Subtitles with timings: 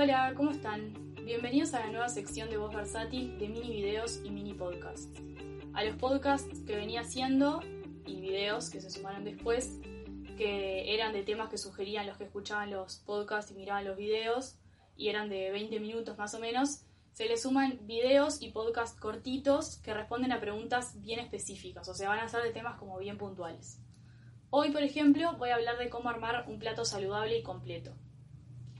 [0.00, 0.94] Hola, ¿cómo están?
[1.24, 5.08] Bienvenidos a la nueva sección de Voz Versátil de mini videos y mini podcasts.
[5.74, 7.58] A los podcasts que venía haciendo
[8.06, 9.80] y videos que se sumaron después,
[10.36, 14.54] que eran de temas que sugerían los que escuchaban los podcasts y miraban los videos,
[14.96, 19.78] y eran de 20 minutos más o menos, se le suman videos y podcasts cortitos
[19.78, 23.18] que responden a preguntas bien específicas, o sea, van a ser de temas como bien
[23.18, 23.80] puntuales.
[24.50, 27.96] Hoy, por ejemplo, voy a hablar de cómo armar un plato saludable y completo.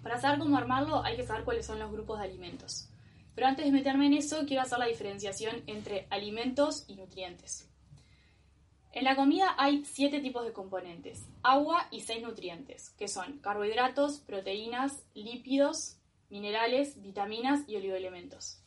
[0.08, 2.88] Para saber cómo armarlo hay que saber cuáles son los grupos de alimentos.
[3.34, 7.68] Pero antes de meterme en eso, quiero hacer la diferenciación entre alimentos y nutrientes.
[8.92, 14.20] En la comida hay siete tipos de componentes, agua y seis nutrientes, que son carbohidratos,
[14.20, 15.98] proteínas, lípidos,
[16.30, 18.62] minerales, vitaminas y oligoelementos.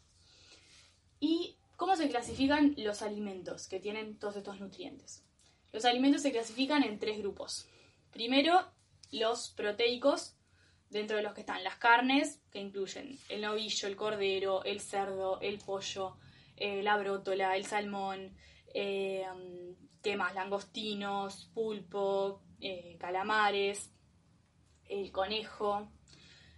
[1.19, 5.25] ¿Y cómo se clasifican los alimentos que tienen todos estos nutrientes?
[5.71, 7.67] Los alimentos se clasifican en tres grupos.
[8.11, 8.63] Primero,
[9.09, 10.35] los proteicos,
[10.91, 15.39] dentro de los que están las carnes, que incluyen el novillo, el cordero, el cerdo,
[15.39, 16.17] el pollo,
[16.57, 18.35] eh, la brótola, el salmón,
[18.73, 19.25] eh,
[20.03, 20.35] ¿qué más?
[20.35, 23.89] Langostinos, pulpo, eh, calamares,
[24.85, 25.89] el conejo.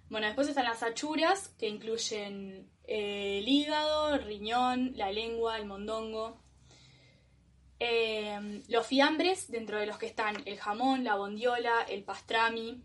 [0.09, 6.41] Bueno, después están las achuras, que incluyen el hígado, el riñón, la lengua, el mondongo.
[8.67, 12.81] los fiambres, dentro de los que están el jamón, la bondiola, el pastrami,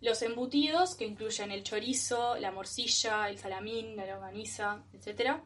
[0.00, 5.38] los embutidos, que incluyen el chorizo, la morcilla, el salamín, la longaniza, etc.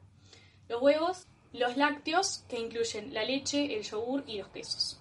[0.68, 1.26] Los huevos.
[1.52, 4.98] Los lácteos, que incluyen la leche, el yogur y los quesos.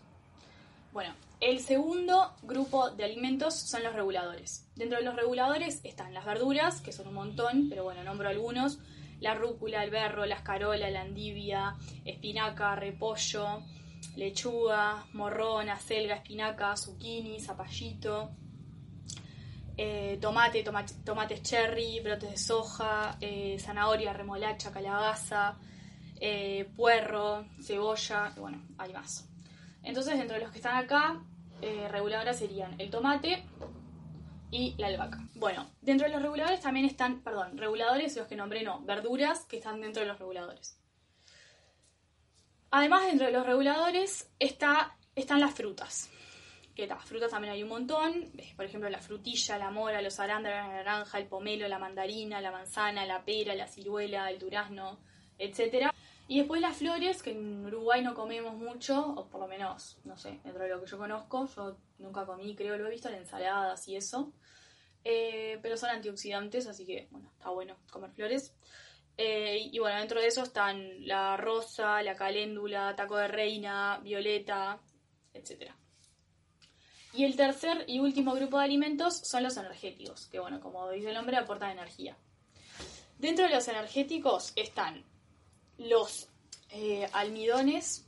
[0.92, 4.68] Bueno, el segundo grupo de alimentos son los reguladores.
[4.76, 8.80] Dentro de los reguladores están las verduras, que son un montón, pero bueno, nombro algunos.
[9.22, 13.64] La rúcula, el berro, la escarola, la endivia, espinaca, repollo,
[14.18, 18.32] lechuga, morrón, acelga, espinaca, zucchini, zapallito,
[19.78, 25.58] eh, tomate, tomates cherry, brotes de soja, eh, zanahoria, remolacha, calabaza,
[26.20, 29.28] eh, puerro, cebolla, y bueno, hay más.
[29.84, 31.24] Entonces, dentro de los que están acá,
[31.90, 33.44] reguladoras serían el tomate
[34.50, 35.20] y la albahaca.
[35.36, 39.58] Bueno, dentro de los reguladores también están, perdón, reguladores, los que nombré no, verduras que
[39.58, 40.80] están dentro de los reguladores.
[42.72, 46.10] Además, dentro de los reguladores está, están las frutas
[46.88, 50.74] las frutas también hay un montón, por ejemplo la frutilla, la mora, los arándanos, la
[50.76, 55.00] naranja, el pomelo, la mandarina, la manzana, la pera, la ciruela, el durazno,
[55.38, 55.92] etc.
[56.28, 60.18] Y después las flores, que en Uruguay no comemos mucho, o por lo menos, no
[60.18, 63.16] sé, dentro de lo que yo conozco, yo nunca comí, creo, lo he visto en
[63.16, 64.32] ensaladas y eso,
[65.04, 68.56] eh, pero son antioxidantes, así que, bueno, está bueno comer flores.
[69.18, 74.80] Eh, y bueno, dentro de eso están la rosa, la caléndula, taco de reina, violeta,
[75.34, 75.76] etcétera.
[77.14, 81.10] Y el tercer y último grupo de alimentos son los energéticos, que bueno, como dice
[81.10, 82.18] el nombre, aportan energía.
[83.18, 85.04] Dentro de los energéticos están
[85.78, 86.30] los
[86.70, 88.08] eh, almidones,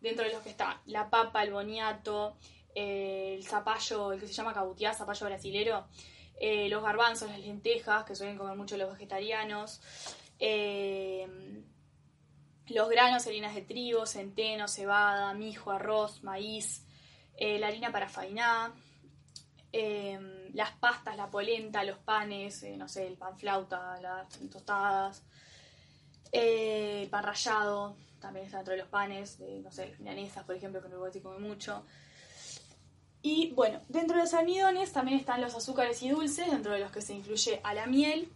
[0.00, 2.36] dentro de los que está la papa, el boniato,
[2.74, 5.86] eh, el zapallo, el que se llama cabutiá, zapallo brasilero,
[6.38, 9.80] eh, los garbanzos, las lentejas, que suelen comer mucho los vegetarianos,
[12.66, 16.84] los granos, harinas de trigo, centeno, cebada, mijo, arroz, maíz,
[17.36, 18.72] eh, la harina para fainá,
[19.72, 25.22] em, las pastas, la polenta, los panes, eh, no sé, el pan flauta, las tostadas,
[26.32, 30.80] eh, el pan rallado, también está dentro de los panes, no sé, milanesas, por ejemplo,
[30.80, 31.84] que en Uruguay se come mucho.
[33.22, 36.90] Y bueno, dentro de los almidones también están los azúcares y dulces, dentro de los
[36.90, 38.30] que se incluye a la miel.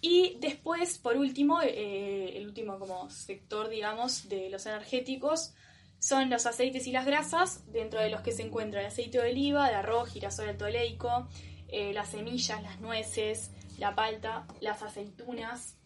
[0.00, 5.54] Y después, por último, el último como sector, digamos, de los energéticos
[5.98, 9.30] son los aceites y las grasas, dentro de los que se encuentra el aceite de
[9.30, 11.28] oliva, de arroz, girasol altoleico,
[11.68, 15.76] eh, las semillas, las nueces, la palta, las aceitunas,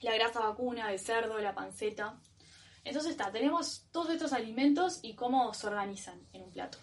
[0.00, 2.18] la grasa vacuna de cerdo, la panceta.
[2.84, 6.78] Entonces está, tenemos todos estos alimentos y cómo se organizan en un plato.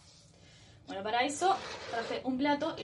[0.87, 1.55] Bueno, para eso
[1.91, 2.75] traje un plato.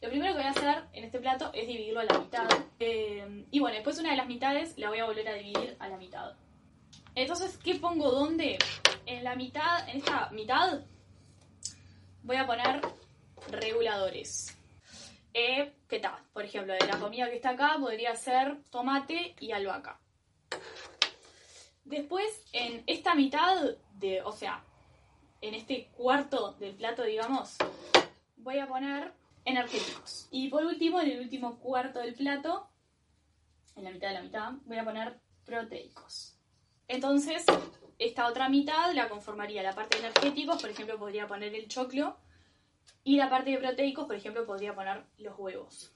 [0.00, 2.48] Lo primero que voy a hacer en este plato es dividirlo a la mitad.
[2.80, 5.88] Eh, y bueno, después una de las mitades la voy a volver a dividir a
[5.88, 6.32] la mitad.
[7.14, 8.58] Entonces, ¿qué pongo dónde?
[9.04, 10.80] En la mitad, en esta mitad,
[12.22, 12.80] voy a poner
[13.50, 14.56] reguladores.
[15.34, 16.16] eh, ¿qué tal?
[16.32, 19.98] Por ejemplo, de la comida que está acá podría ser tomate y albahaca.
[21.84, 23.62] Después, en esta mitad
[23.94, 24.64] de, o sea,
[25.40, 27.56] en este cuarto del plato, digamos,
[28.36, 29.12] voy a poner
[29.44, 30.28] energéticos.
[30.30, 32.70] Y por último, en el último cuarto del plato,
[33.76, 36.38] en la mitad de la mitad, voy a poner proteicos.
[36.92, 37.46] Entonces,
[37.98, 42.18] esta otra mitad la conformaría la parte de energéticos, por ejemplo, podría poner el choclo,
[43.02, 45.94] y la parte de proteicos, por ejemplo, podría poner los huevos.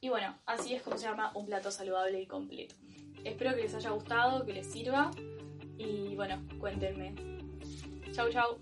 [0.00, 2.74] Y bueno, así es como se llama un plato saludable y completo.
[3.22, 5.12] Espero que les haya gustado, que les sirva,
[5.76, 7.14] y bueno, cuéntenme.
[8.12, 8.58] Chau, chau.